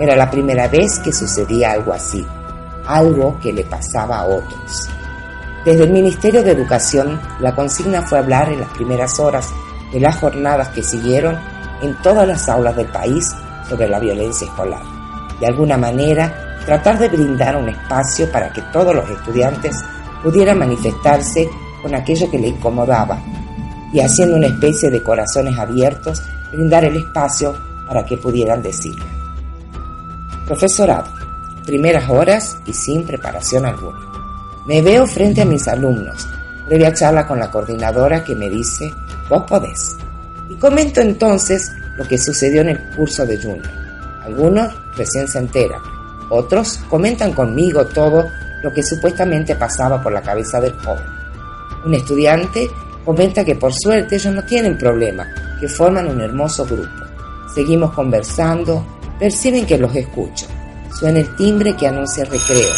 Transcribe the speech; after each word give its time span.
Era 0.00 0.16
la 0.16 0.30
primera 0.30 0.66
vez 0.66 0.98
que 0.98 1.12
sucedía 1.12 1.72
algo 1.72 1.92
así, 1.92 2.26
algo 2.86 3.38
que 3.38 3.52
le 3.52 3.64
pasaba 3.64 4.20
a 4.20 4.24
otros. 4.24 4.88
Desde 5.62 5.84
el 5.84 5.90
Ministerio 5.90 6.42
de 6.42 6.52
Educación, 6.52 7.20
la 7.38 7.54
consigna 7.54 8.00
fue 8.00 8.18
hablar 8.18 8.50
en 8.50 8.60
las 8.60 8.70
primeras 8.70 9.20
horas 9.20 9.50
de 9.92 10.00
las 10.00 10.16
jornadas 10.16 10.68
que 10.68 10.82
siguieron 10.82 11.38
en 11.82 11.94
todas 12.02 12.26
las 12.26 12.48
aulas 12.48 12.76
del 12.76 12.86
país 12.86 13.30
sobre 13.68 13.90
la 13.90 13.98
violencia 13.98 14.46
escolar. 14.46 14.80
De 15.38 15.48
alguna 15.48 15.76
manera, 15.76 16.56
tratar 16.64 16.98
de 16.98 17.10
brindar 17.10 17.56
un 17.56 17.68
espacio 17.68 18.32
para 18.32 18.50
que 18.54 18.62
todos 18.72 18.94
los 18.94 19.08
estudiantes 19.10 19.84
pudieran 20.22 20.58
manifestarse 20.58 21.46
con 21.82 21.94
aquello 21.94 22.30
que 22.30 22.38
le 22.38 22.48
incomodaba 22.48 23.18
y 23.92 24.00
haciendo 24.00 24.36
una 24.36 24.46
especie 24.46 24.88
de 24.88 25.02
corazones 25.02 25.58
abiertos, 25.58 26.22
brindar 26.52 26.86
el 26.86 26.96
espacio 26.96 27.54
para 27.86 28.02
que 28.06 28.16
pudieran 28.16 28.62
decirlo. 28.62 29.19
Profesorado, 30.46 31.10
primeras 31.64 32.08
horas 32.10 32.58
y 32.66 32.72
sin 32.72 33.04
preparación 33.04 33.66
alguna. 33.66 33.98
Me 34.66 34.82
veo 34.82 35.06
frente 35.06 35.42
a 35.42 35.44
mis 35.44 35.66
alumnos, 35.68 36.26
previa 36.66 36.92
charla 36.92 37.26
con 37.26 37.38
la 37.38 37.50
coordinadora 37.50 38.24
que 38.24 38.34
me 38.34 38.48
dice, 38.48 38.92
vos 39.28 39.44
podés. 39.44 39.96
Y 40.48 40.54
comento 40.56 41.00
entonces 41.00 41.72
lo 41.96 42.06
que 42.06 42.18
sucedió 42.18 42.62
en 42.62 42.70
el 42.70 42.90
curso 42.96 43.24
de 43.24 43.36
Junior. 43.36 43.70
Algunos 44.24 44.72
recién 44.96 45.28
se 45.28 45.38
enteran, 45.38 45.80
otros 46.28 46.78
comentan 46.88 47.32
conmigo 47.32 47.86
todo 47.86 48.28
lo 48.62 48.72
que 48.72 48.82
supuestamente 48.82 49.54
pasaba 49.56 50.02
por 50.02 50.12
la 50.12 50.22
cabeza 50.22 50.60
del 50.60 50.74
joven. 50.74 51.04
Un 51.84 51.94
estudiante 51.94 52.70
comenta 53.04 53.44
que 53.44 53.56
por 53.56 53.72
suerte 53.72 54.16
ellos 54.16 54.34
no 54.34 54.44
tienen 54.44 54.76
problema, 54.76 55.26
que 55.58 55.68
forman 55.68 56.08
un 56.08 56.20
hermoso 56.20 56.64
grupo. 56.66 56.88
Seguimos 57.54 57.92
conversando, 57.92 58.84
perciben 59.20 59.66
que 59.66 59.78
los 59.78 59.94
escucho. 59.94 60.46
Suena 60.98 61.20
el 61.20 61.36
timbre 61.36 61.76
que 61.76 61.86
anuncia 61.86 62.24
recreo. 62.24 62.72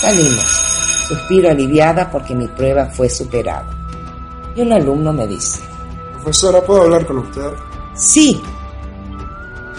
Salimos. 0.00 0.44
Suspiro 1.06 1.50
aliviada 1.50 2.10
porque 2.10 2.34
mi 2.34 2.48
prueba 2.48 2.86
fue 2.86 3.08
superada. 3.08 3.66
Y 4.56 4.62
un 4.62 4.72
alumno 4.72 5.12
me 5.12 5.26
dice, 5.26 5.60
Profesora, 6.14 6.62
¿puedo 6.62 6.82
hablar 6.82 7.06
con 7.06 7.18
usted? 7.18 7.50
sí, 7.94 8.42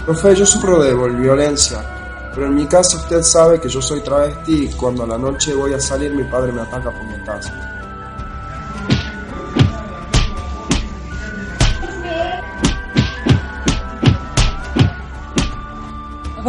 Profe, 0.05 0.35
yo 0.35 0.45
sufro 0.45 0.83
de 0.83 0.93
violencia, 0.93 2.31
pero 2.35 2.45
en 2.45 2.53
mi 2.55 2.67
caso 2.67 2.97
usted 2.97 3.23
sabe 3.23 3.59
que 3.59 3.67
yo 3.67 3.81
soy 3.81 4.01
travesti 4.01 4.65
y 4.65 4.67
cuando 4.73 5.03
a 5.03 5.07
la 5.07 5.17
noche 5.17 5.55
voy 5.55 5.73
a 5.73 5.79
salir 5.79 6.13
mi 6.13 6.23
padre 6.25 6.51
me 6.51 6.61
ataca 6.61 6.91
por 6.91 7.03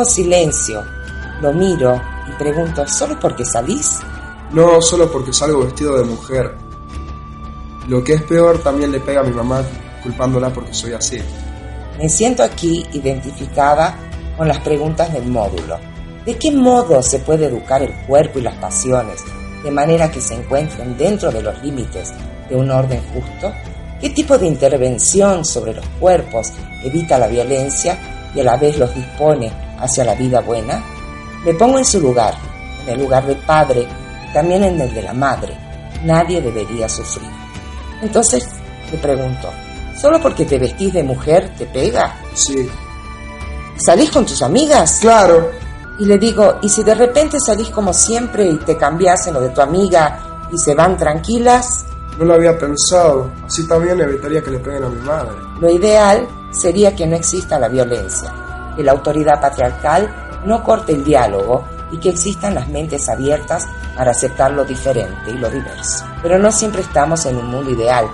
silencio, 0.05 0.85
lo 1.41 1.53
miro 1.53 2.01
y 2.29 2.33
pregunto, 2.39 2.87
¿solo 2.87 3.19
porque 3.21 3.45
salís? 3.45 3.99
No 4.53 4.81
solo 4.81 5.11
porque 5.11 5.33
salgo 5.33 5.65
vestido 5.65 5.97
de 5.99 6.05
mujer. 6.05 6.57
Lo 7.89 8.03
que 8.03 8.15
es 8.15 8.23
peor, 8.23 8.59
también 8.62 8.91
le 8.93 9.01
pega 9.01 9.21
a 9.21 9.25
mi 9.25 9.33
mamá 9.33 9.62
culpándola 10.03 10.53
porque 10.53 10.75
soy 10.75 10.93
así. 10.93 11.19
Me 11.99 12.09
siento 12.09 12.43
aquí 12.43 12.85
identificada 12.93 13.97
con 14.37 14.49
las 14.49 14.61
preguntas 14.61 15.12
del 15.12 15.27
módulo. 15.27 15.79
¿De 16.25 16.37
qué 16.37 16.51
modo 16.51 17.03
se 17.03 17.21
puede 17.21 17.47
educar 17.47 17.83
el 17.83 17.95
cuerpo 18.06 18.39
y 18.39 18.43
las 18.43 18.56
pasiones 18.56 19.23
de 19.62 19.71
manera 19.71 20.11
que 20.11 20.21
se 20.21 20.35
encuentren 20.35 20.97
dentro 20.97 21.31
de 21.31 21.43
los 21.43 21.62
límites 21.62 22.12
de 22.49 22.56
un 22.56 22.71
orden 22.71 23.01
justo? 23.15 23.53
¿Qué 24.01 24.11
tipo 24.11 24.37
de 24.37 24.47
intervención 24.47 25.45
sobre 25.45 25.75
los 25.75 25.87
cuerpos 26.01 26.53
evita 26.83 27.19
la 27.19 27.29
violencia 27.29 27.99
y 28.35 28.41
a 28.41 28.45
la 28.45 28.56
vez 28.56 28.77
los 28.79 28.95
dispone 28.95 29.66
hacia 29.78 30.04
la 30.04 30.14
vida 30.14 30.41
buena? 30.41 30.82
Me 31.44 31.54
pongo 31.54 31.78
en 31.78 31.84
su 31.84 32.00
lugar, 32.00 32.34
en 32.84 32.94
el 32.94 33.00
lugar 33.00 33.26
del 33.26 33.37
padre 33.38 33.87
y 34.28 34.32
también 34.32 34.64
en 34.64 34.81
el 34.81 34.92
de 34.92 35.03
la 35.03 35.12
madre. 35.12 35.56
Nadie 36.04 36.41
debería 36.41 36.88
sufrir. 36.88 37.31
Entonces 38.03 38.47
le 38.91 38.98
pregunto, 38.98 39.50
¿solo 40.00 40.20
porque 40.20 40.44
te 40.44 40.59
vestís 40.59 40.92
de 40.92 41.03
mujer 41.03 41.53
te 41.56 41.66
pega? 41.66 42.14
Sí, 42.34 42.69
¿Salís 43.78 44.10
con 44.10 44.25
tus 44.25 44.42
amigas? 44.42 44.98
claro. 45.00 45.50
Y 45.98 46.04
le 46.04 46.19
digo, 46.19 46.58
¿y 46.60 46.69
si 46.69 46.82
de 46.82 46.94
repente 46.94 47.38
salís 47.41 47.70
como 47.70 47.91
siempre 47.94 48.44
y 48.47 48.56
te 48.58 48.76
cambias 48.76 49.26
en 49.28 49.34
lo 49.34 49.41
de 49.41 49.48
tu 49.48 49.62
amiga 49.62 50.47
y 50.53 50.58
se 50.58 50.75
van 50.75 50.94
tranquilas? 50.98 51.87
No 52.19 52.26
lo 52.26 52.34
había 52.34 52.58
pensado. 52.58 53.31
Así 53.47 53.66
también 53.66 53.98
evitaría 53.98 54.43
que 54.43 54.50
le 54.50 54.58
peguen 54.58 54.84
a 54.84 54.88
mi 54.91 55.00
madre. 55.00 55.31
Lo 55.58 55.70
ideal 55.70 56.28
sería 56.50 56.94
que 56.94 57.06
no 57.06 57.16
exista 57.16 57.58
la 57.58 57.69
violencia, 57.69 58.31
que 58.76 58.82
la 58.82 58.92
autoridad 58.92 59.41
patriarcal 59.41 60.09
no 60.44 60.62
corte 60.62 60.92
el 60.92 61.04
diálogo 61.04 61.64
y 61.91 61.98
que 61.98 62.10
existan 62.10 62.54
las 62.54 62.69
mentes 62.69 63.09
abiertas 63.09 63.66
para 63.97 64.10
aceptar 64.10 64.53
lo 64.53 64.64
diferente 64.64 65.31
y 65.31 65.38
lo 65.38 65.50
diverso. 65.50 66.04
Pero 66.22 66.38
no 66.38 66.53
siempre 66.53 66.82
estamos 66.82 67.25
en 67.26 67.37
un 67.37 67.47
mundo 67.47 67.70
ideal. 67.70 68.06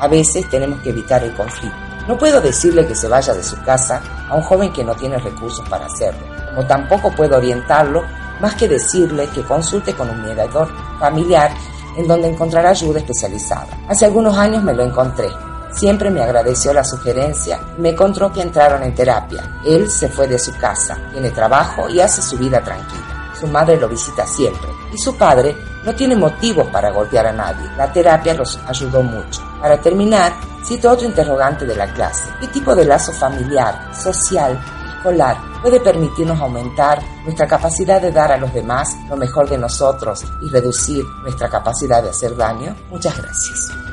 A 0.00 0.08
veces 0.08 0.48
tenemos 0.50 0.80
que 0.80 0.90
evitar 0.90 1.22
el 1.22 1.34
conflicto. 1.34 1.76
No 2.06 2.16
puedo 2.16 2.40
decirle 2.40 2.86
que 2.86 2.94
se 2.94 3.08
vaya 3.08 3.34
de 3.34 3.42
su 3.42 3.60
casa 3.62 4.00
a 4.28 4.34
un 4.34 4.42
joven 4.42 4.72
que 4.72 4.84
no 4.84 4.94
tiene 4.94 5.18
recursos 5.18 5.68
para 5.68 5.86
hacerlo, 5.86 6.20
como 6.54 6.66
tampoco 6.66 7.10
puedo 7.12 7.36
orientarlo 7.36 8.02
más 8.40 8.54
que 8.54 8.68
decirle 8.68 9.28
que 9.34 9.42
consulte 9.42 9.94
con 9.94 10.08
un 10.08 10.22
mediador 10.22 10.68
familiar 10.98 11.50
en 11.96 12.06
donde 12.06 12.28
encontrará 12.28 12.70
ayuda 12.70 13.00
especializada. 13.00 13.66
Hace 13.88 14.06
algunos 14.06 14.36
años 14.38 14.62
me 14.62 14.72
lo 14.72 14.84
encontré. 14.84 15.28
Siempre 15.70 16.10
me 16.10 16.22
agradeció 16.22 16.72
la 16.72 16.84
sugerencia 16.84 17.60
me 17.76 17.90
encontró 17.90 18.32
que 18.32 18.42
entraron 18.42 18.82
en 18.82 18.94
terapia. 18.94 19.60
Él 19.64 19.90
se 19.90 20.08
fue 20.08 20.26
de 20.26 20.38
su 20.38 20.56
casa, 20.56 20.98
tiene 21.12 21.30
trabajo 21.30 21.88
y 21.88 22.00
hace 22.00 22.22
su 22.22 22.36
vida 22.38 22.62
tranquila. 22.62 23.32
Su 23.38 23.46
madre 23.46 23.76
lo 23.76 23.88
visita 23.88 24.26
siempre 24.26 24.68
y 24.92 24.98
su 24.98 25.16
padre 25.16 25.56
no 25.84 25.94
tiene 25.94 26.16
motivos 26.16 26.66
para 26.68 26.90
golpear 26.90 27.26
a 27.26 27.32
nadie. 27.32 27.70
La 27.76 27.92
terapia 27.92 28.34
los 28.34 28.58
ayudó 28.66 29.02
mucho. 29.02 29.42
Para 29.60 29.80
terminar, 29.80 30.32
cito 30.64 30.90
otro 30.90 31.06
interrogante 31.06 31.64
de 31.64 31.76
la 31.76 31.92
clase. 31.92 32.24
¿Qué 32.40 32.48
tipo 32.48 32.74
de 32.74 32.84
lazo 32.84 33.12
familiar, 33.12 33.94
social, 33.94 34.58
escolar 34.98 35.36
puede 35.62 35.80
permitirnos 35.80 36.40
aumentar 36.40 37.00
nuestra 37.24 37.46
capacidad 37.46 38.00
de 38.00 38.12
dar 38.12 38.32
a 38.32 38.36
los 38.36 38.52
demás 38.52 38.96
lo 39.08 39.16
mejor 39.16 39.48
de 39.48 39.58
nosotros 39.58 40.24
y 40.40 40.48
reducir 40.48 41.04
nuestra 41.22 41.48
capacidad 41.48 42.02
de 42.02 42.10
hacer 42.10 42.36
daño? 42.36 42.74
Muchas 42.90 43.16
gracias. 43.16 43.87